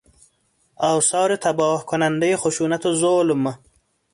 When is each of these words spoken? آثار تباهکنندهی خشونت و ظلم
آثار 0.75 1.35
تباهکنندهی 1.35 2.35
خشونت 2.35 2.85
و 2.85 2.95
ظلم 2.95 3.57